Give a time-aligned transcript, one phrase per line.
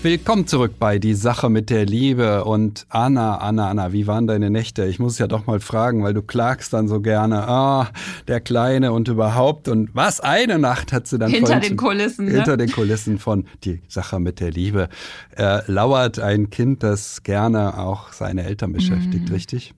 [0.00, 2.44] Willkommen zurück bei Die Sache mit der Liebe.
[2.44, 4.84] Und Anna, Anna, Anna, wie waren deine Nächte?
[4.84, 7.48] Ich muss ja doch mal fragen, weil du klagst dann so gerne.
[7.48, 7.88] Ah,
[8.28, 9.66] der Kleine und überhaupt.
[9.66, 10.20] Und was?
[10.20, 12.26] Eine Nacht hat sie dann Hinter den Kulissen.
[12.26, 12.30] Ne?
[12.30, 14.88] Hinter den Kulissen von Die Sache mit der Liebe.
[15.36, 19.34] Äh, lauert ein Kind, das gerne auch seine Eltern beschäftigt, mhm.
[19.34, 19.74] richtig?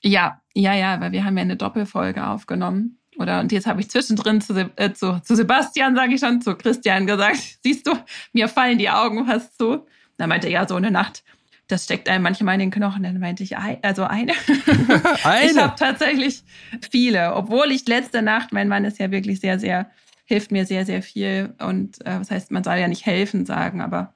[0.00, 2.99] Ja, ja, ja, weil wir haben ja eine Doppelfolge aufgenommen.
[3.20, 6.54] Oder und jetzt habe ich zwischendrin zu, äh, zu, zu Sebastian, sage ich schon, zu
[6.54, 7.92] Christian gesagt, siehst du,
[8.32, 9.86] mir fallen die Augen fast zu.
[10.16, 11.22] Da meinte er, ja, so eine Nacht,
[11.68, 13.02] das steckt einem manchmal in den Knochen.
[13.02, 14.32] Dann meinte ich, also eine.
[15.24, 15.50] eine?
[15.50, 16.42] Ich habe tatsächlich
[16.90, 19.90] viele, obwohl ich letzte Nacht, mein Mann ist ja wirklich sehr, sehr,
[20.24, 21.54] hilft mir sehr, sehr viel.
[21.60, 24.14] Und äh, das heißt, man soll ja nicht helfen sagen, aber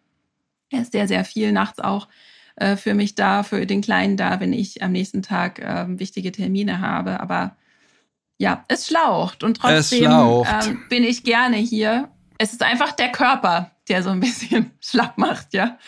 [0.70, 2.08] er ist sehr, sehr viel nachts auch
[2.56, 6.32] äh, für mich da, für den Kleinen da, wenn ich am nächsten Tag äh, wichtige
[6.32, 7.20] Termine habe.
[7.20, 7.56] Aber
[8.38, 10.66] ja, es schlaucht und trotzdem schlaucht.
[10.66, 12.08] Ähm, bin ich gerne hier.
[12.38, 15.78] Es ist einfach der Körper, der so ein bisschen schlapp macht, ja.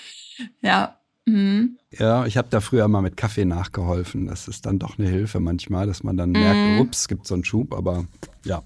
[0.60, 1.00] Ja.
[1.28, 1.78] Mhm.
[1.90, 4.26] Ja, ich habe da früher mal mit Kaffee nachgeholfen.
[4.26, 6.40] Das ist dann doch eine Hilfe manchmal, dass man dann mhm.
[6.40, 8.04] merkt, ups, gibt so einen Schub, aber
[8.44, 8.62] ja.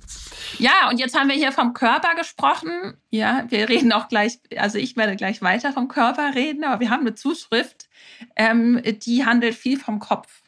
[0.59, 2.99] Ja, und jetzt haben wir hier vom Körper gesprochen.
[3.09, 6.91] Ja, wir reden auch gleich, also ich werde gleich weiter vom Körper reden, aber wir
[6.91, 7.89] haben eine Zuschrift,
[8.37, 10.40] ähm, die handelt viel vom Kopf.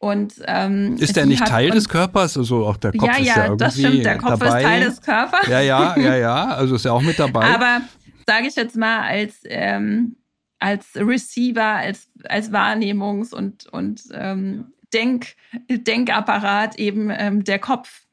[0.00, 2.38] Und, ähm, ist der nicht Teil des Körpers?
[2.38, 4.04] Also auch der Kopf ja, ist ja, ja irgendwie das stimmt.
[4.06, 4.46] Der Kopf dabei.
[4.46, 5.46] ist Teil des Körpers.
[5.46, 6.44] Ja, ja, ja, ja.
[6.56, 7.44] Also ist er auch mit dabei.
[7.44, 7.82] Aber
[8.26, 10.16] sage ich jetzt mal als ähm,
[10.58, 15.34] als Receiver, als als Wahrnehmungs- und und ähm, Denk
[15.68, 18.06] Denkapparat eben ähm, der Kopf,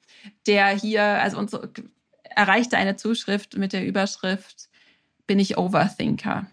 [0.46, 1.58] der hier also uns
[2.36, 4.68] erreichte eine Zuschrift mit der Überschrift
[5.26, 6.48] bin ich Overthinker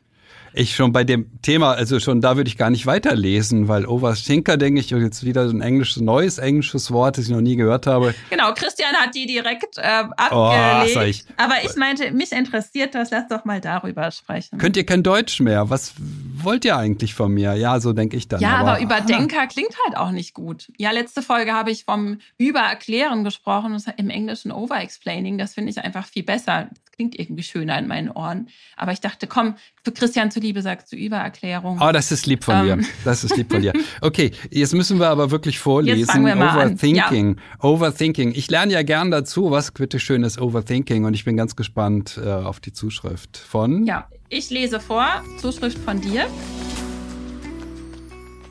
[0.55, 4.57] ich schon bei dem Thema, also schon da würde ich gar nicht weiterlesen, weil Overthinker,
[4.57, 7.87] denke ich, jetzt wieder so ein englisches, neues englisches Wort, das ich noch nie gehört
[7.87, 8.15] habe.
[8.31, 10.97] Genau, Christian hat die direkt äh, abgelegt.
[10.97, 11.25] Oh, ich.
[11.37, 14.59] Aber ich meinte, mich interessiert das, lass doch mal darüber sprechen.
[14.59, 15.71] Könnt ihr kein Deutsch mehr?
[15.71, 17.55] Was wollt ihr eigentlich von mir?
[17.55, 18.41] Ja, so denke ich dann.
[18.41, 19.47] Ja, aber, aber Überdenker ah.
[19.47, 20.71] klingt halt auch nicht gut.
[20.77, 25.39] Ja, letzte Folge habe ich vom Übererklären gesprochen, im Englischen Overexplaining.
[25.39, 28.49] Das finde ich einfach viel besser klingt irgendwie schöner in meinen Ohren.
[28.77, 31.81] Aber ich dachte, komm, für Christian zuliebe sagst du Übererklärung.
[31.81, 32.81] Oh, das ist lieb von ähm.
[32.81, 32.89] dir.
[33.05, 33.73] Das ist lieb von dir.
[34.03, 36.01] Okay, jetzt müssen wir aber wirklich vorlesen.
[36.01, 37.37] Jetzt fangen wir mal Overthinking.
[37.37, 37.65] Ja.
[37.67, 38.33] Overthinking.
[38.35, 42.21] Ich lerne ja gern dazu, was bitte schön ist Overthinking und ich bin ganz gespannt
[42.23, 43.87] äh, auf die Zuschrift von.
[43.87, 45.07] Ja, ich lese vor.
[45.41, 46.27] Zuschrift von dir.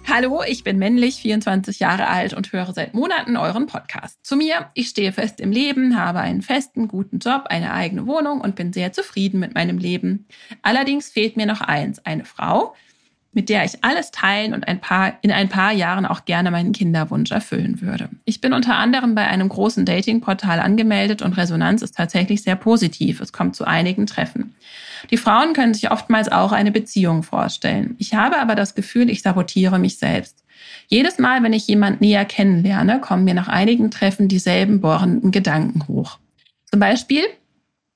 [0.06, 4.24] Hallo, ich bin männlich, 24 Jahre alt und höre seit Monaten euren Podcast.
[4.24, 8.42] Zu mir, ich stehe fest im Leben, habe einen festen, guten Job, eine eigene Wohnung
[8.42, 10.28] und bin sehr zufrieden mit meinem Leben.
[10.62, 12.75] Allerdings fehlt mir noch eins, eine Frau,
[13.33, 16.71] mit der ich alles teilen und ein paar, in ein paar Jahren auch gerne meinen
[16.71, 18.09] Kinderwunsch erfüllen würde.
[18.25, 23.21] Ich bin unter anderem bei einem großen Datingportal angemeldet und Resonanz ist tatsächlich sehr positiv.
[23.21, 24.55] Es kommt zu einigen Treffen.
[25.11, 27.95] Die Frauen können sich oftmals auch eine Beziehung vorstellen.
[27.97, 30.44] Ich habe aber das Gefühl, ich sabotiere mich selbst.
[30.88, 35.88] Jedes Mal, wenn ich jemand näher kennenlerne, kommen mir nach einigen Treffen dieselben bohrenden Gedanken
[35.88, 36.19] hoch.
[36.69, 37.23] Zum Beispiel,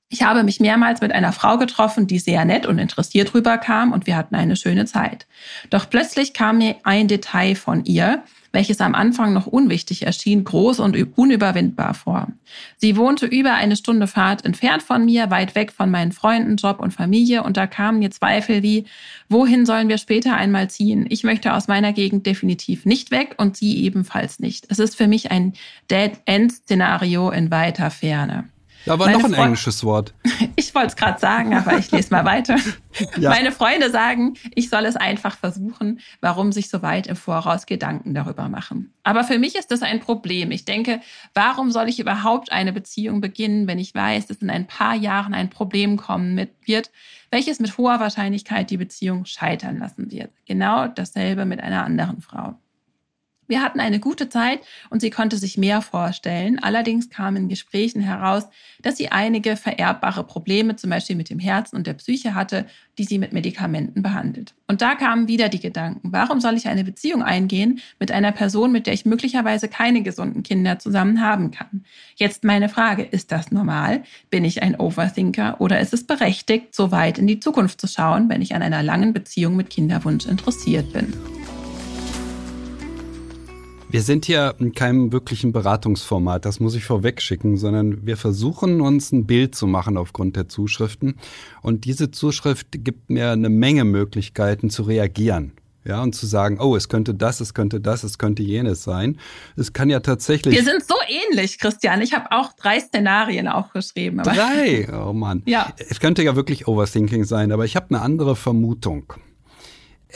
[0.09, 4.07] ich habe mich mehrmals mit einer Frau getroffen, die sehr nett und interessiert rüberkam und
[4.07, 5.27] wir hatten eine schöne Zeit.
[5.69, 8.23] Doch plötzlich kam mir ein Detail von ihr,
[8.53, 12.29] welches am Anfang noch unwichtig erschien, groß und unüberwindbar vor.
[12.77, 16.79] Sie wohnte über eine Stunde Fahrt entfernt von mir, weit weg von meinen Freunden, Job
[16.79, 18.85] und Familie und da kamen mir Zweifel wie,
[19.27, 21.05] wohin sollen wir später einmal ziehen?
[21.09, 24.67] Ich möchte aus meiner Gegend definitiv nicht weg und sie ebenfalls nicht.
[24.69, 25.51] Es ist für mich ein
[25.91, 28.45] Dead-End-Szenario in weiter Ferne.
[28.87, 30.13] Da war noch ein Fre englisches Wort.
[30.59, 32.57] Ich wollte es gerade sagen, aber ich lese mal weiter.
[33.17, 33.29] ja.
[33.29, 38.13] Meine Freunde sagen, ich soll es einfach versuchen, warum sich so weit im Voraus Gedanken
[38.13, 38.91] darüber machen.
[39.03, 40.51] Aber für mich ist das ein Problem.
[40.51, 40.99] Ich denke,
[41.33, 45.33] warum soll ich überhaupt eine Beziehung beginnen, wenn ich weiß, dass in ein paar Jahren
[45.33, 46.91] ein Problem kommen wird,
[47.31, 50.31] welches mit hoher Wahrscheinlichkeit die Beziehung scheitern lassen wird.
[50.45, 52.55] Genau dasselbe mit einer anderen Frau.
[53.47, 54.59] Wir hatten eine gute Zeit
[54.89, 56.59] und sie konnte sich mehr vorstellen.
[56.59, 58.47] Allerdings kam in Gesprächen heraus,
[58.81, 62.65] dass sie einige vererbbare Probleme, zum Beispiel mit dem Herzen und der Psyche hatte,
[62.97, 64.53] die sie mit Medikamenten behandelt.
[64.67, 68.71] Und da kamen wieder die Gedanken, warum soll ich eine Beziehung eingehen mit einer Person,
[68.71, 71.85] mit der ich möglicherweise keine gesunden Kinder zusammen haben kann?
[72.15, 74.03] Jetzt meine Frage, ist das normal?
[74.29, 78.27] Bin ich ein Overthinker oder ist es berechtigt, so weit in die Zukunft zu schauen,
[78.29, 81.13] wenn ich an einer langen Beziehung mit Kinderwunsch interessiert bin?
[83.89, 88.81] Wir sind hier in keinem wirklichen Beratungsformat, das muss ich vorweg schicken, sondern wir versuchen
[88.81, 91.15] uns ein Bild zu machen aufgrund der Zuschriften.
[91.61, 95.53] Und diese Zuschrift gibt mir eine Menge Möglichkeiten zu reagieren.
[95.85, 99.17] Ja, und zu sagen, oh, es könnte das, es könnte das, es könnte jenes sein.
[99.55, 100.53] Es kann ja tatsächlich.
[100.53, 102.01] Wir sind so ähnlich, Christian.
[102.01, 104.17] Ich habe auch drei Szenarien auch geschrieben.
[104.17, 104.85] drei?
[104.91, 105.43] Oh Mann.
[105.45, 105.71] Ja.
[105.77, 109.13] Es könnte ja wirklich Overthinking sein, aber ich habe eine andere Vermutung.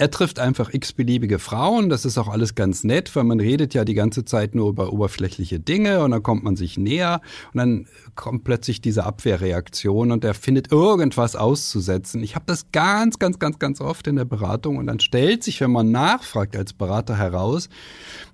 [0.01, 3.85] Er trifft einfach x-beliebige Frauen, das ist auch alles ganz nett, weil man redet ja
[3.85, 7.21] die ganze Zeit nur über oberflächliche Dinge und dann kommt man sich näher
[7.53, 12.23] und dann kommt plötzlich diese Abwehrreaktion und er findet irgendwas auszusetzen.
[12.23, 15.61] Ich habe das ganz, ganz, ganz, ganz oft in der Beratung und dann stellt sich,
[15.61, 17.69] wenn man nachfragt als Berater heraus,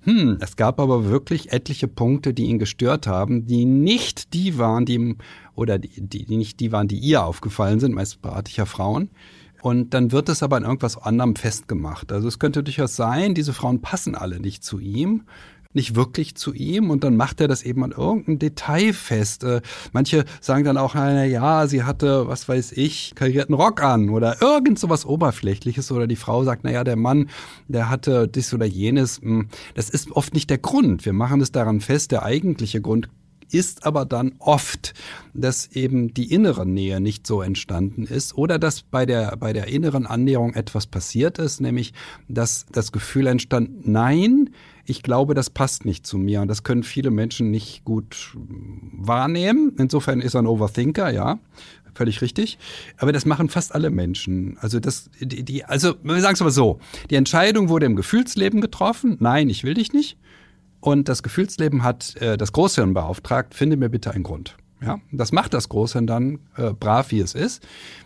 [0.04, 4.86] hm, es gab aber wirklich etliche Punkte, die ihn gestört haben, die nicht die waren,
[4.86, 5.18] die ihm,
[5.54, 9.10] oder die, die nicht die waren, die ihr aufgefallen sind, meist berate ich ja Frauen,
[9.68, 12.14] und dann wird es aber an irgendwas anderem festgemacht.
[12.14, 15.24] Also es könnte durchaus sein, diese Frauen passen alle nicht zu ihm
[15.74, 19.44] nicht wirklich zu ihm und dann macht er das eben an irgendeinem Detail fest.
[19.44, 19.62] Äh,
[19.92, 24.42] manche sagen dann auch, na ja, sie hatte, was weiß ich, karierten Rock an oder
[24.42, 27.30] irgend sowas Oberflächliches oder die Frau sagt, na ja, der Mann,
[27.68, 29.22] der hatte dies oder jenes.
[29.22, 31.06] Hm, das ist oft nicht der Grund.
[31.06, 33.10] Wir machen es daran fest, der eigentliche Grund
[33.52, 34.94] ist aber dann oft,
[35.34, 39.68] dass eben die innere Nähe nicht so entstanden ist oder dass bei der, bei der
[39.68, 41.94] inneren Annäherung etwas passiert ist, nämlich
[42.28, 44.50] dass das Gefühl entstand, nein,
[44.86, 49.74] ich glaube, das passt nicht zu mir und das können viele Menschen nicht gut wahrnehmen.
[49.78, 51.40] Insofern ist er ein Overthinker, ja.
[51.94, 52.60] Völlig richtig.
[52.98, 54.56] Aber das machen fast alle Menschen.
[54.60, 56.80] Also das, die, die also wir sagen es mal so:
[57.10, 59.18] Die Entscheidung wurde im Gefühlsleben getroffen.
[59.20, 60.18] Nein, ich will dich nicht.
[60.88, 64.56] Und das Gefühlsleben hat äh, das Großhirn beauftragt, finde mir bitte einen Grund.
[64.82, 67.62] Ja, das macht das Großhirn dann äh, brav, wie es ist.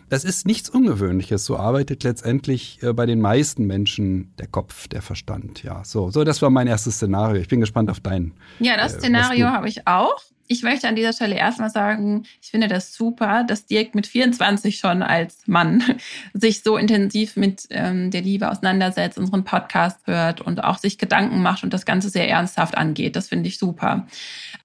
[0.08, 1.44] Das ist nichts Ungewöhnliches.
[1.44, 5.62] So arbeitet letztendlich äh, bei den meisten Menschen der Kopf, der Verstand.
[5.62, 7.40] Ja, so, so, das war mein erstes Szenario.
[7.40, 8.32] Ich bin gespannt auf dein.
[8.58, 10.16] Ja, das äh, Szenario habe ich auch
[10.52, 14.78] ich möchte an dieser Stelle erstmal sagen, ich finde das super, dass Dirk mit 24
[14.78, 15.82] schon als Mann
[16.34, 21.42] sich so intensiv mit ähm, der Liebe auseinandersetzt, unseren Podcast hört und auch sich Gedanken
[21.42, 23.16] macht und das Ganze sehr ernsthaft angeht.
[23.16, 24.06] Das finde ich super.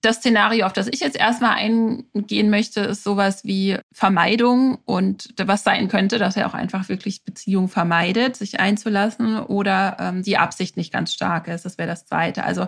[0.01, 5.63] Das Szenario, auf das ich jetzt erstmal eingehen möchte, ist sowas wie Vermeidung und was
[5.63, 10.75] sein könnte, dass er auch einfach wirklich Beziehungen vermeidet, sich einzulassen oder ähm, die Absicht
[10.75, 11.63] nicht ganz stark ist.
[11.63, 12.43] Das wäre das Zweite.
[12.43, 12.67] Also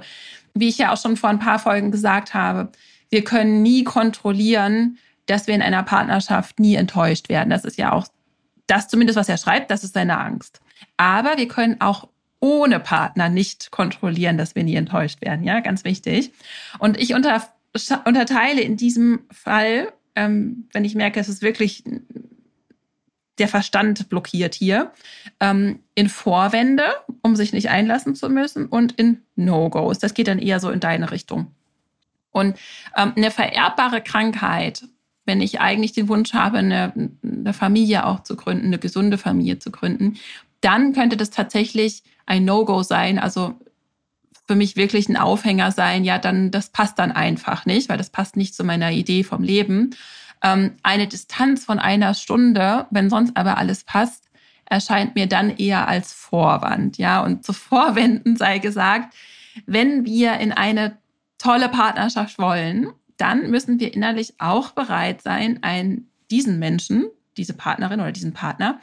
[0.53, 2.71] wie ich ja auch schon vor ein paar Folgen gesagt habe,
[3.09, 7.49] wir können nie kontrollieren, dass wir in einer Partnerschaft nie enttäuscht werden.
[7.49, 8.07] Das ist ja auch
[8.67, 10.61] das zumindest, was er schreibt, das ist seine Angst.
[10.97, 12.07] Aber wir können auch
[12.39, 15.43] ohne Partner nicht kontrollieren, dass wir nie enttäuscht werden.
[15.43, 16.31] Ja, ganz wichtig.
[16.79, 17.43] Und ich unter,
[18.05, 21.83] unterteile in diesem Fall, ähm, wenn ich merke, es ist wirklich
[23.39, 24.91] der Verstand blockiert hier,
[25.39, 26.83] ähm, in Vorwände,
[27.21, 29.99] um sich nicht einlassen zu müssen, und in No-Gos.
[29.99, 31.47] Das geht dann eher so in deine Richtung.
[32.31, 32.57] Und
[32.95, 34.83] ähm, eine vererbbare Krankheit,
[35.25, 36.93] wenn ich eigentlich den Wunsch habe, eine,
[37.23, 40.17] eine Familie auch zu gründen, eine gesunde Familie zu gründen,
[40.61, 43.19] dann könnte das tatsächlich ein No-Go sein.
[43.19, 43.55] Also
[44.47, 48.09] für mich wirklich ein Aufhänger sein, ja, dann, das passt dann einfach nicht, weil das
[48.09, 49.91] passt nicht zu meiner Idee vom Leben.
[50.43, 54.29] Ähm, eine Distanz von einer Stunde, wenn sonst aber alles passt,
[54.65, 57.23] erscheint mir dann eher als Vorwand, ja.
[57.23, 59.13] Und zu Vorwänden sei gesagt,
[59.65, 60.97] wenn wir in eine
[61.37, 67.99] tolle Partnerschaft wollen, dann müssen wir innerlich auch bereit sein, einen, diesen Menschen, diese Partnerin
[67.99, 68.79] oder diesen Partner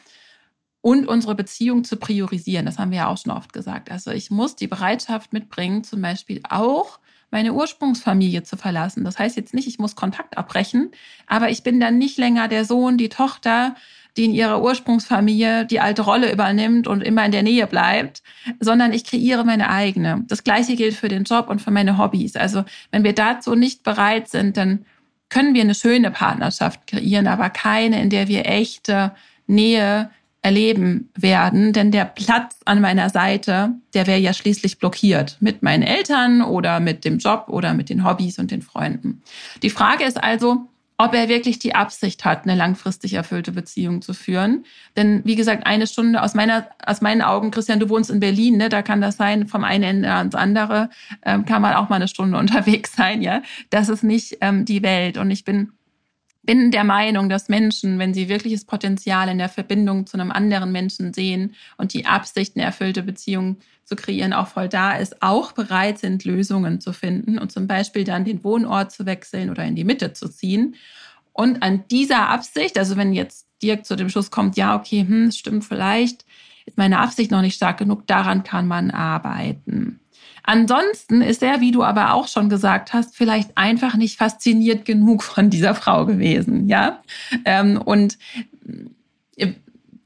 [0.83, 2.67] und unsere Beziehung zu priorisieren.
[2.67, 3.91] Das haben wir ja auch schon oft gesagt.
[3.91, 6.99] Also ich muss die Bereitschaft mitbringen, zum Beispiel auch
[7.31, 9.05] meine Ursprungsfamilie zu verlassen.
[9.05, 10.91] Das heißt jetzt nicht, ich muss Kontakt abbrechen,
[11.27, 13.75] aber ich bin dann nicht länger der Sohn, die Tochter,
[14.17, 18.23] die in ihrer Ursprungsfamilie die alte Rolle übernimmt und immer in der Nähe bleibt,
[18.61, 20.25] sondern ich kreiere meine eigene.
[20.27, 22.37] Das Gleiche gilt für den Job und für meine Hobbys.
[22.37, 24.87] Also wenn wir dazu nicht bereit sind, dann
[25.29, 29.13] können wir eine schöne Partnerschaft kreieren, aber keine, in der wir echte
[29.47, 30.11] Nähe
[30.47, 35.83] erleben werden, denn der Platz an meiner Seite, der wäre ja schließlich blockiert mit meinen
[35.83, 39.23] Eltern oder mit dem Job oder mit den Hobbys und den Freunden.
[39.65, 44.15] Die Frage ist also, ob er wirklich die Absicht hat, eine langfristig erfüllte Beziehung zu
[44.15, 44.65] führen.
[44.97, 48.57] Denn wie gesagt, eine Stunde aus meiner, aus meinen Augen, Christian, du wohnst in Berlin,
[48.57, 48.69] ne?
[48.69, 50.91] Da kann das sein, vom einen Ende ans andere
[51.25, 53.43] ähm, kann man auch mal eine Stunde unterwegs sein, ja.
[53.71, 55.19] Das ist nicht ähm, die Welt.
[55.19, 55.73] Und ich bin
[56.47, 60.73] bin der Meinung, dass Menschen, wenn sie wirkliches Potenzial in der Verbindung zu einem anderen
[60.73, 65.53] Menschen sehen und die Absicht, eine erfüllte Beziehung zu kreieren, auch voll da ist, auch
[65.53, 69.77] bereit sind, Lösungen zu finden und zum Beispiel dann den Wohnort zu wechseln oder in
[69.77, 70.77] die Mitte zu ziehen.
[71.33, 75.31] Und an dieser Absicht, also wenn jetzt Dirk zu dem Schluss kommt, ja, okay, hm,
[75.33, 76.25] stimmt vielleicht,
[76.65, 80.01] ist meine Absicht noch nicht stark genug, daran kann man arbeiten.
[80.47, 85.23] Ansonsten ist er, wie du aber auch schon gesagt hast, vielleicht einfach nicht fasziniert genug
[85.23, 87.03] von dieser Frau gewesen, ja.
[87.45, 88.19] Ähm, und
[89.37, 89.53] äh,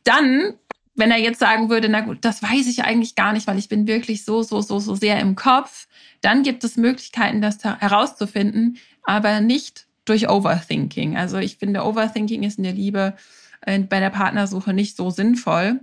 [0.02, 0.54] dann
[1.00, 3.68] wenn er jetzt sagen würde, na gut, das weiß ich eigentlich gar nicht, weil ich
[3.68, 5.88] bin wirklich so, so, so, so sehr im Kopf,
[6.20, 11.16] dann gibt es Möglichkeiten, das herauszufinden, aber nicht durch Overthinking.
[11.16, 13.14] Also ich finde, Overthinking ist in der Liebe
[13.62, 15.80] äh, bei der Partnersuche nicht so sinnvoll.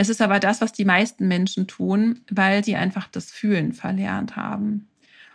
[0.00, 4.34] Es ist aber das, was die meisten Menschen tun, weil sie einfach das Fühlen verlernt
[4.34, 4.88] haben.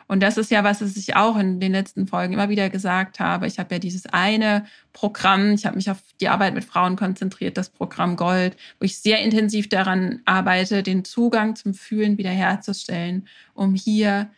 [0.08, 3.46] Und das ist ja, was ich auch in den letzten Folgen immer wieder gesagt habe.
[3.46, 7.58] Ich habe ja dieses eine Programm, ich habe mich auf die Arbeit mit Frauen konzentriert,
[7.58, 13.76] das Programm Gold, wo ich sehr intensiv daran arbeite, den Zugang zum Fühlen wiederherzustellen, um
[13.76, 14.32] hier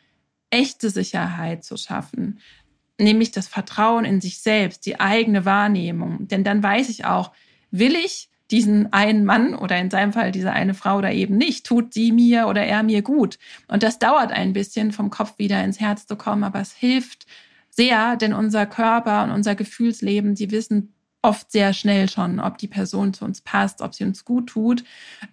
[0.50, 2.41] echte Sicherheit zu schaffen.
[3.00, 6.27] Nämlich das Vertrauen in sich selbst, die eigene Wahrnehmung.
[6.27, 7.31] Denn dann weiß ich auch,
[7.72, 11.66] will ich diesen einen Mann oder in seinem Fall diese eine Frau oder eben nicht,
[11.66, 13.38] tut sie mir oder er mir gut.
[13.68, 17.25] Und das dauert ein bisschen, vom Kopf wieder ins Herz zu kommen, aber es hilft
[17.70, 22.68] sehr, denn unser Körper und unser Gefühlsleben, die wissen oft sehr schnell schon, ob die
[22.68, 24.84] Person zu uns passt, ob sie uns gut tut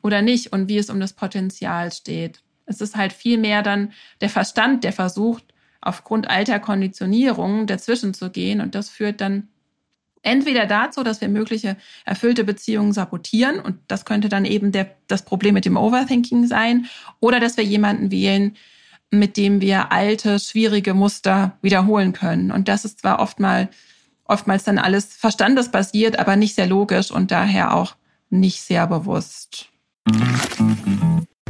[0.03, 2.43] oder nicht und wie es um das Potenzial steht.
[2.67, 5.45] Es ist halt viel mehr dann der Verstand, der versucht,
[5.81, 9.49] aufgrund alter Konditionierungen dazwischen zu gehen und das führt dann
[10.25, 15.25] entweder dazu, dass wir mögliche erfüllte Beziehungen sabotieren und das könnte dann eben der, das
[15.25, 16.87] Problem mit dem Overthinking sein,
[17.21, 18.57] oder dass wir jemanden wählen,
[19.11, 22.51] mit dem wir alte, schwierige Muster wiederholen können.
[22.51, 23.69] Und das ist zwar oftmals,
[24.25, 27.95] oftmals dann alles verstandesbasiert, aber nicht sehr logisch und daher auch
[28.31, 29.69] nicht sehr bewusst.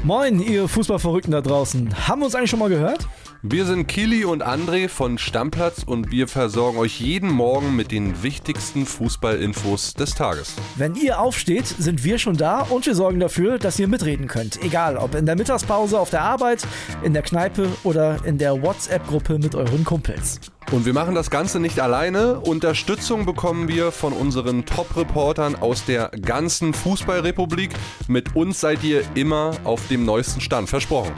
[0.04, 2.06] Moin, ihr Fußballverrückten da draußen.
[2.06, 3.08] Haben wir uns eigentlich schon mal gehört?
[3.40, 8.22] Wir sind Kili und André von Stammplatz und wir versorgen euch jeden Morgen mit den
[8.22, 10.56] wichtigsten Fußballinfos des Tages.
[10.76, 14.62] Wenn ihr aufsteht, sind wir schon da und wir sorgen dafür, dass ihr mitreden könnt.
[14.62, 16.66] Egal, ob in der Mittagspause auf der Arbeit,
[17.02, 20.38] in der Kneipe oder in der WhatsApp-Gruppe mit euren Kumpels.
[20.72, 22.40] Und wir machen das Ganze nicht alleine.
[22.40, 27.70] Unterstützung bekommen wir von unseren Top-Reportern aus der ganzen Fußballrepublik.
[28.08, 31.12] Mit uns seid ihr immer auf dem neuesten Stand, versprochen.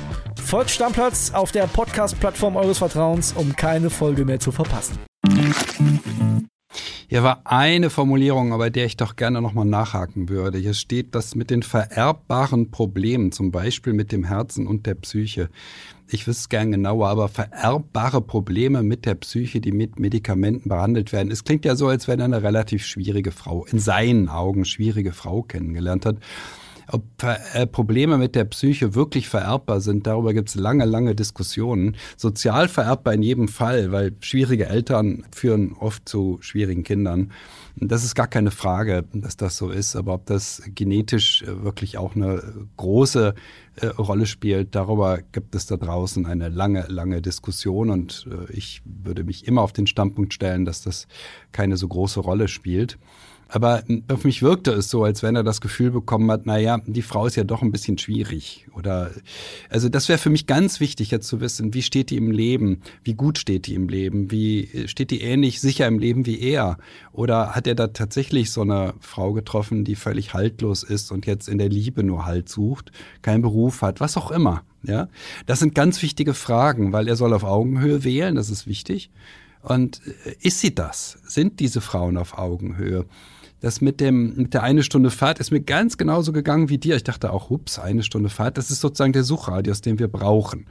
[0.44, 4.98] Folgt Stammplatz auf der Podcast-Plattform eures Vertrauens, um keine Folge mehr zu verpassen.
[7.08, 10.58] Hier war eine Formulierung, bei der ich doch gerne nochmal nachhaken würde.
[10.58, 15.48] Hier steht das mit den vererbbaren Problemen, zum Beispiel mit dem Herzen und der Psyche.
[16.08, 21.12] Ich wüsste es gern genauer, aber vererbbare Probleme mit der Psyche, die mit Medikamenten behandelt
[21.12, 21.30] werden.
[21.30, 25.12] Es klingt ja so, als wenn er eine relativ schwierige Frau, in seinen Augen schwierige
[25.12, 26.16] Frau kennengelernt hat.
[26.90, 31.96] Ob äh, Probleme mit der Psyche wirklich vererbbar sind, darüber gibt es lange, lange Diskussionen.
[32.16, 37.32] Sozial vererbbar in jedem Fall, weil schwierige Eltern führen oft zu schwierigen Kindern.
[37.76, 41.98] Das ist gar keine Frage, dass das so ist, aber ob das genetisch äh, wirklich
[41.98, 42.40] auch eine
[42.76, 43.34] große
[43.76, 49.24] äh, Rolle spielt, darüber gibt es da draußen eine lange, lange Diskussion und ich würde
[49.24, 51.06] mich immer auf den Standpunkt stellen, dass das
[51.52, 52.98] keine so große Rolle spielt.
[53.48, 57.02] Aber auf mich wirkte es so, als wenn er das Gefühl bekommen hat, naja, die
[57.02, 58.66] Frau ist ja doch ein bisschen schwierig.
[58.74, 59.12] Oder
[59.70, 62.80] also das wäre für mich ganz wichtig, jetzt zu wissen, wie steht die im Leben,
[63.04, 66.78] wie gut steht die im Leben, wie steht die ähnlich sicher im Leben wie er?
[67.12, 71.48] Oder hat er da tatsächlich so eine Frau getroffen, die völlig haltlos ist und jetzt
[71.48, 72.90] in der Liebe nur Halt sucht,
[73.22, 74.64] keinen Beruf hat, was auch immer.
[74.82, 75.08] Ja,
[75.46, 79.10] das sind ganz wichtige Fragen, weil er soll auf Augenhöhe wählen, das ist wichtig.
[79.62, 81.18] Und äh, ist sie das?
[81.26, 83.04] Sind diese Frauen auf Augenhöhe?
[83.60, 86.96] Das mit dem, mit der eine Stunde Fahrt ist mir ganz genauso gegangen wie dir.
[86.96, 90.66] Ich dachte auch, hups, eine Stunde Fahrt, das ist sozusagen der Suchradius, den wir brauchen.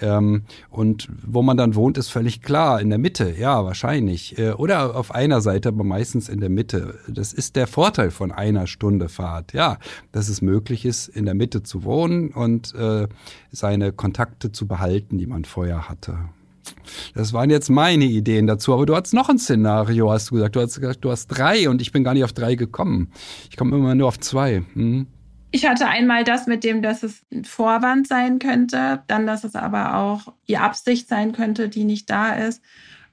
[0.00, 4.38] Ähm, und wo man dann wohnt, ist völlig klar, in der Mitte, ja, wahrscheinlich.
[4.38, 6.94] Äh, oder auf einer Seite, aber meistens in der Mitte.
[7.08, 9.78] Das ist der Vorteil von einer Stunde Fahrt, ja,
[10.12, 13.08] dass es möglich ist, in der Mitte zu wohnen und äh,
[13.50, 16.18] seine Kontakte zu behalten, die man vorher hatte.
[17.14, 20.56] Das waren jetzt meine Ideen dazu, aber du hast noch ein Szenario, hast du gesagt.
[20.56, 23.10] Du hast gesagt, du hast drei und ich bin gar nicht auf drei gekommen.
[23.50, 24.62] Ich komme immer nur auf zwei.
[24.74, 25.06] Hm?
[25.50, 29.54] Ich hatte einmal das mit dem, dass es ein Vorwand sein könnte, dann, dass es
[29.54, 32.62] aber auch ihr Absicht sein könnte, die nicht da ist.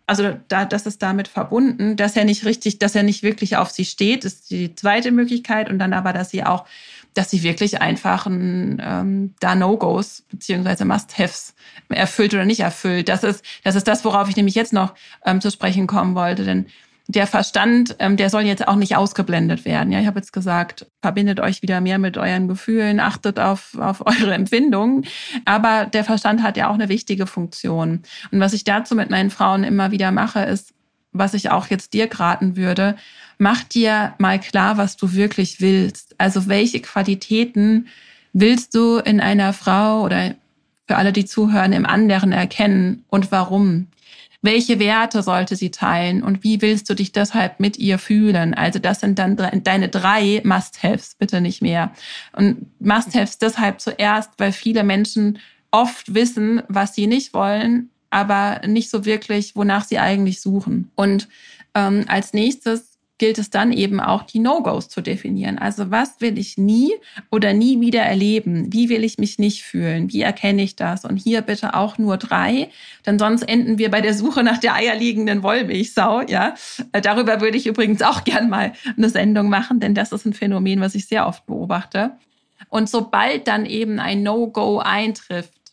[0.08, 3.72] Also da, das ist damit verbunden, dass er nicht richtig, dass er nicht wirklich auf
[3.72, 5.70] sie steht, ist die zweite Möglichkeit.
[5.70, 6.66] Und dann aber, dass sie auch
[7.16, 11.56] dass sie wirklich einfach ein, ähm, da No-Gos beziehungsweise Must-Haves
[11.90, 13.10] erfüllt oder nicht erfüllt.
[13.10, 14.94] Das ist, das ist das, worauf ich nämlich jetzt noch
[15.26, 16.44] ähm, zu sprechen kommen wollte.
[16.44, 16.68] Denn
[17.08, 19.92] der Verstand, ähm, der soll jetzt auch nicht ausgeblendet werden.
[19.92, 24.06] Ja, ich habe jetzt gesagt, verbindet euch wieder mehr mit euren Gefühlen, achtet auf, auf
[24.06, 25.06] eure Empfindungen.
[25.46, 28.02] Aber der Verstand hat ja auch eine wichtige Funktion.
[28.32, 30.75] Und was ich dazu mit meinen Frauen immer wieder mache, ist,
[31.18, 32.96] was ich auch jetzt dir geraten würde,
[33.38, 36.16] mach dir mal klar, was du wirklich willst.
[36.18, 37.88] Also welche Qualitäten
[38.34, 40.36] willst du in einer Frau oder
[40.88, 43.88] für alle, die zuhören, im anderen erkennen und warum.
[44.42, 48.54] Welche Werte sollte sie teilen und wie willst du dich deshalb mit ihr fühlen?
[48.54, 51.92] Also das sind dann deine drei Must-Haves, bitte nicht mehr.
[52.34, 55.40] Und Must-Haves deshalb zuerst, weil viele Menschen
[55.72, 60.90] oft wissen, was sie nicht wollen, aber nicht so wirklich, wonach sie eigentlich suchen.
[60.96, 61.28] Und
[61.74, 65.58] ähm, als nächstes gilt es dann eben auch, die No-Gos zu definieren.
[65.58, 66.94] Also was will ich nie
[67.30, 68.72] oder nie wieder erleben?
[68.72, 70.14] Wie will ich mich nicht fühlen?
[70.14, 71.04] Wie erkenne ich das?
[71.04, 72.70] Und hier bitte auch nur drei,
[73.06, 76.22] denn sonst enden wir bei der Suche nach der eierliegenden Wollmilchsau.
[76.22, 76.56] Ja,
[76.94, 80.34] äh, darüber würde ich übrigens auch gern mal eine Sendung machen, denn das ist ein
[80.34, 82.14] Phänomen, was ich sehr oft beobachte.
[82.70, 85.65] Und sobald dann eben ein No-Go eintrifft,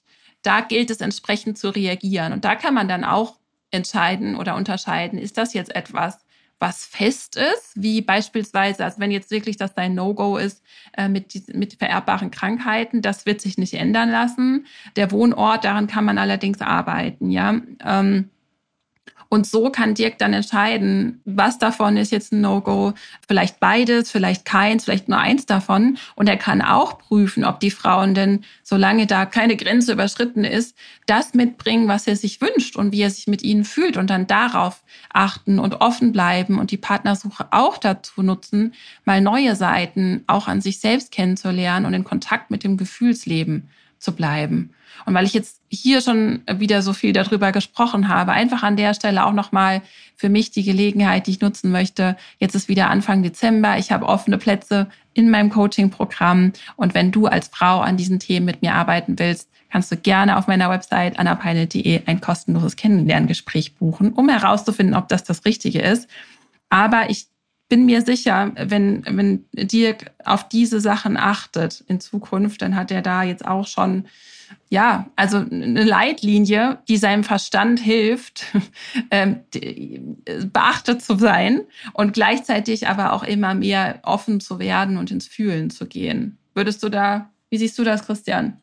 [0.43, 2.33] da gilt es entsprechend zu reagieren.
[2.33, 3.37] Und da kann man dann auch
[3.71, 6.19] entscheiden oder unterscheiden, ist das jetzt etwas,
[6.59, 10.63] was fest ist, wie beispielsweise, also wenn jetzt wirklich das dein No-Go ist
[10.97, 14.67] äh, mit, mit vererbbaren Krankheiten, das wird sich nicht ändern lassen.
[14.95, 17.61] Der Wohnort, daran kann man allerdings arbeiten, ja.
[17.85, 18.31] Ähm,
[19.33, 22.93] und so kann Dirk dann entscheiden, was davon ist jetzt ein No-Go,
[23.27, 25.97] vielleicht beides, vielleicht keins, vielleicht nur eins davon.
[26.17, 30.77] Und er kann auch prüfen, ob die Frauen denn, solange da keine Grenze überschritten ist,
[31.07, 34.27] das mitbringen, was er sich wünscht und wie er sich mit ihnen fühlt und dann
[34.27, 34.83] darauf
[35.15, 38.75] achten und offen bleiben und die Partnersuche auch dazu nutzen,
[39.07, 43.71] mal neue Seiten auch an sich selbst kennenzulernen und in Kontakt mit dem Gefühlsleben
[44.03, 44.71] zu bleiben.
[45.07, 48.95] Und weil ich jetzt hier schon wieder so viel darüber gesprochen habe, einfach an der
[48.95, 49.83] Stelle auch nochmal
[50.17, 52.17] für mich die Gelegenheit, die ich nutzen möchte.
[52.39, 53.79] Jetzt ist wieder Anfang Dezember.
[53.79, 56.53] Ich habe offene Plätze in meinem Coaching-Programm.
[56.77, 60.37] Und wenn du als Frau an diesen Themen mit mir arbeiten willst, kannst du gerne
[60.37, 66.09] auf meiner Website annapeine.de ein kostenloses Kennenlerngespräch buchen, um herauszufinden, ob das das Richtige ist.
[66.69, 67.27] Aber ich
[67.73, 73.01] bin mir sicher, wenn, wenn Dirk auf diese Sachen achtet in Zukunft, dann hat er
[73.01, 74.05] da jetzt auch schon
[74.69, 78.45] ja, also eine Leitlinie, die seinem Verstand hilft,
[79.11, 79.41] ähm,
[80.53, 81.63] beachtet zu sein
[81.95, 86.37] und gleichzeitig aber auch immer mehr offen zu werden und ins Fühlen zu gehen.
[86.53, 88.61] Würdest du da, wie siehst du das, Christian?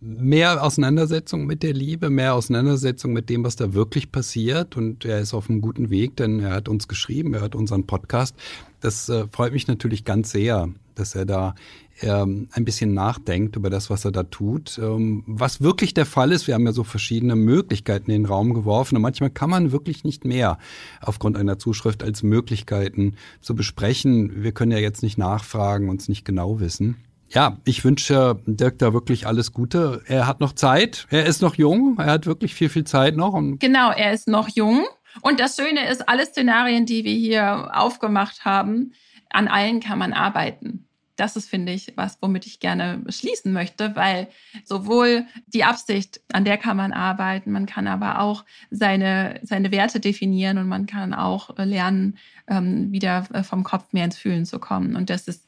[0.00, 4.76] Mehr Auseinandersetzung mit der Liebe, mehr Auseinandersetzung mit dem, was da wirklich passiert.
[4.76, 7.84] Und er ist auf einem guten Weg, denn er hat uns geschrieben, er hat unseren
[7.84, 8.36] Podcast.
[8.80, 11.56] Das äh, freut mich natürlich ganz sehr, dass er da
[12.00, 14.78] ähm, ein bisschen nachdenkt über das, was er da tut.
[14.80, 18.54] Ähm, was wirklich der Fall ist, wir haben ja so verschiedene Möglichkeiten in den Raum
[18.54, 20.58] geworfen und manchmal kann man wirklich nicht mehr
[21.00, 24.44] aufgrund einer Zuschrift als Möglichkeiten zu besprechen.
[24.44, 26.96] Wir können ja jetzt nicht nachfragen, uns nicht genau wissen.
[27.30, 30.02] Ja, ich wünsche Dirk da wirklich alles Gute.
[30.06, 33.38] Er hat noch Zeit, er ist noch jung, er hat wirklich viel, viel Zeit noch.
[33.58, 34.86] genau, er ist noch jung.
[35.20, 38.92] Und das Schöne ist, alle Szenarien, die wir hier aufgemacht haben,
[39.30, 40.88] an allen kann man arbeiten
[41.18, 44.28] das ist, finde ich, was, womit ich gerne schließen möchte, weil
[44.64, 49.98] sowohl die Absicht, an der kann man arbeiten, man kann aber auch seine, seine Werte
[49.98, 54.60] definieren und man kann auch lernen, ähm, wieder äh, vom Kopf mehr ins Fühlen zu
[54.60, 54.94] kommen.
[54.94, 55.47] Und das ist,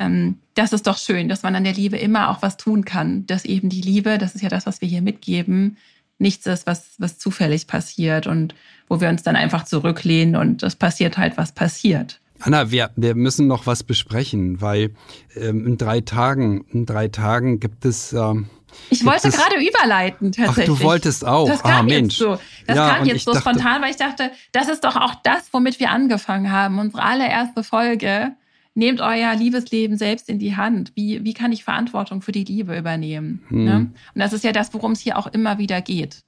[0.00, 3.26] ähm, das ist doch schön, dass man an der Liebe immer auch was tun kann,
[3.26, 5.76] dass eben die Liebe, das ist ja das, was wir hier mitgeben,
[6.18, 8.54] nichts ist, was, was zufällig passiert und
[8.88, 12.18] wo wir uns dann einfach zurücklehnen und es passiert halt, was passiert.
[12.40, 14.94] Anna, wir, wir müssen noch was besprechen, weil
[15.36, 18.14] ähm, in drei Tagen, in drei Tagen gibt es.
[18.14, 18.48] Ähm,
[18.88, 20.70] ich wollte es, gerade überleiten, tatsächlich.
[20.70, 21.46] Ach, du wolltest auch.
[21.46, 22.18] Das kam ah, Mensch.
[22.18, 22.38] Jetzt so.
[22.66, 25.48] Das ja, kam jetzt so dachte, spontan, weil ich dachte, das ist doch auch das,
[25.52, 26.78] womit wir angefangen haben.
[26.78, 28.32] Unsere allererste Folge.
[28.74, 30.92] Nehmt euer Liebesleben selbst in die Hand.
[30.94, 33.42] Wie, wie kann ich Verantwortung für die Liebe übernehmen?
[33.48, 33.64] Hm.
[33.64, 33.76] Ne?
[34.14, 36.22] Und das ist ja das, worum es hier auch immer wieder geht.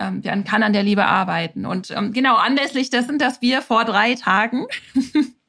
[0.00, 1.66] Ähm, man kann an der Liebe arbeiten.
[1.66, 4.66] Und ähm, genau, anlässlich dessen, dass wir vor drei Tagen,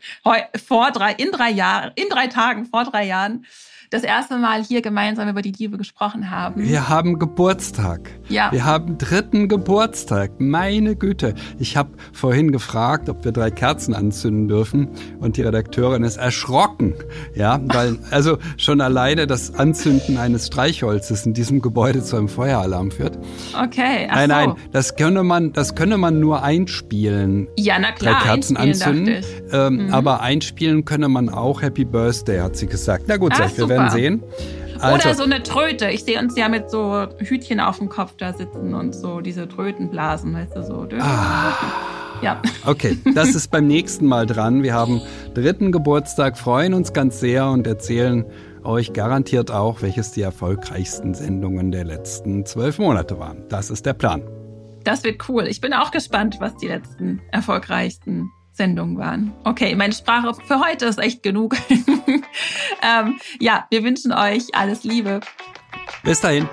[0.55, 3.45] vor drei, in drei Jahren, in drei Tagen, vor drei Jahren,
[3.91, 6.63] das erste Mal hier gemeinsam über die Liebe gesprochen haben.
[6.63, 8.09] Wir haben Geburtstag.
[8.29, 8.49] Ja.
[8.53, 10.39] Wir haben dritten Geburtstag.
[10.39, 11.35] Meine Güte.
[11.59, 14.87] Ich habe vorhin gefragt, ob wir drei Kerzen anzünden dürfen
[15.19, 16.93] und die Redakteurin ist erschrocken.
[17.35, 22.91] Ja, weil also schon alleine das Anzünden eines Streichholzes in diesem Gebäude zu einem Feueralarm
[22.91, 23.17] führt.
[23.61, 24.07] Okay.
[24.09, 24.35] Ach nein, so.
[24.35, 27.49] nein, das könne man, das könne man nur einspielen.
[27.57, 28.21] Ja, na klar.
[28.21, 29.21] Drei Kerzen anzünden.
[29.51, 29.93] Ähm, mhm.
[29.93, 33.03] Aber einspielen könne man auch Happy Birthday, hat sie gesagt.
[33.07, 34.23] Na gut, Ach, wir werden sehen.
[34.79, 35.89] Also, Oder so eine Tröte.
[35.89, 39.47] Ich sehe uns ja mit so Hütchen auf dem Kopf da sitzen und so diese
[39.47, 40.87] Trötenblasen, weißt du, so.
[40.99, 41.53] Ah.
[42.21, 42.41] Ja.
[42.65, 44.63] Okay, das ist beim nächsten Mal dran.
[44.63, 45.01] Wir haben
[45.33, 48.25] dritten Geburtstag, freuen uns ganz sehr und erzählen
[48.63, 53.43] euch garantiert auch, welches die erfolgreichsten Sendungen der letzten zwölf Monate waren.
[53.49, 54.21] Das ist der Plan.
[54.83, 55.47] Das wird cool.
[55.47, 59.33] Ich bin auch gespannt, was die letzten erfolgreichsten Sendungen waren.
[59.43, 61.55] Okay, meine Sprache für heute ist echt genug.
[62.81, 65.21] ähm, ja, wir wünschen euch alles Liebe.
[66.03, 66.47] Bis dahin.